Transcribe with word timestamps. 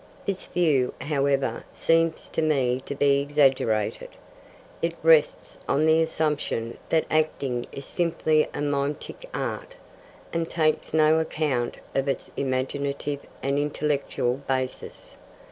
This 0.25 0.47
view, 0.47 0.95
however, 0.99 1.63
seems 1.73 2.27
to 2.29 2.41
me 2.41 2.79
to 2.87 2.95
be 2.95 3.21
exaggerated. 3.21 4.09
It 4.81 4.95
rests 5.03 5.59
on 5.69 5.85
the 5.85 6.01
assumption 6.01 6.79
that 6.89 7.05
acting 7.11 7.67
is 7.71 7.85
simply 7.85 8.49
a 8.51 8.61
mimetic 8.61 9.29
art, 9.31 9.75
and 10.33 10.49
takes 10.49 10.91
no 10.91 11.19
account 11.19 11.77
of 11.93 12.07
its 12.07 12.31
imaginative 12.35 13.19
and 13.43 13.59
intellectual 13.59 14.37
basis. 14.47 15.17